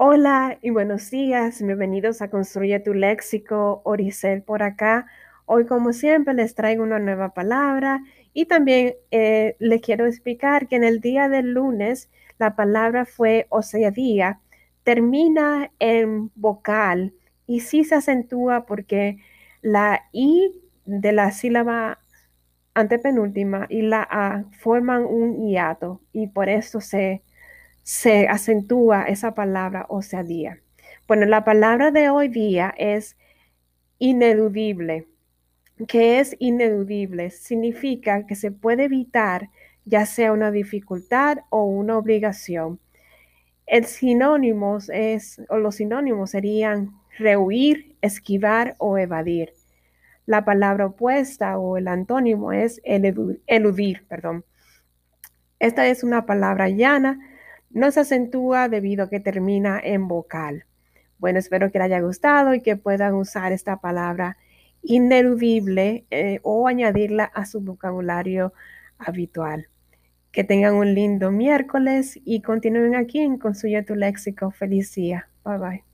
[0.00, 5.06] Hola y buenos días, bienvenidos a Construye tu Léxico, Oricel por acá.
[5.44, 10.76] Hoy como siempre les traigo una nueva palabra y también eh, les quiero explicar que
[10.76, 14.38] en el día del lunes la palabra fue oseadía,
[14.84, 17.12] termina en vocal
[17.48, 19.18] y sí se acentúa porque
[19.62, 20.52] la I
[20.84, 21.98] de la sílaba
[22.72, 27.24] antepenúltima y la A forman un hiato y por eso se
[27.88, 30.60] se acentúa esa palabra osadía.
[31.06, 33.16] Bueno, la palabra de hoy día es
[33.98, 35.08] ineludible.
[35.86, 37.30] ¿Qué es ineludible?
[37.30, 39.48] Significa que se puede evitar
[39.86, 42.78] ya sea una dificultad o una obligación.
[43.64, 49.54] El sinónimos es, o los sinónimos serían rehuir, esquivar o evadir.
[50.26, 54.44] La palabra opuesta o el antónimo es eludir perdón.
[55.58, 57.18] Esta es una palabra llana
[57.70, 60.64] no se acentúa debido a que termina en vocal.
[61.18, 64.36] Bueno, espero que les haya gustado y que puedan usar esta palabra
[64.82, 68.52] ineludible eh, o añadirla a su vocabulario
[68.98, 69.68] habitual.
[70.30, 74.50] Que tengan un lindo miércoles y continúen aquí en Construye tu Léxico.
[74.50, 74.94] Feliz.
[74.94, 75.87] Bye bye.